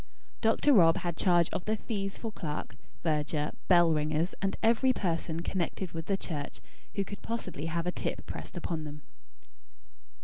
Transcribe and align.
Dr. 0.41 0.73
Rob 0.73 0.97
had 0.97 1.15
charge 1.15 1.47
of 1.51 1.65
the 1.65 1.77
fees 1.77 2.17
for 2.17 2.31
clerk, 2.31 2.75
verger, 3.03 3.51
bell 3.67 3.93
ringers, 3.93 4.33
and 4.41 4.57
every 4.63 4.93
person, 4.93 5.41
connected 5.43 5.91
with 5.91 6.07
the 6.07 6.17
church, 6.17 6.59
who 6.95 7.03
could 7.05 7.21
possibly 7.21 7.67
have 7.67 7.85
a 7.85 7.91
tip 7.91 8.25
pressed 8.25 8.57
upon 8.57 8.83
them. 8.83 9.03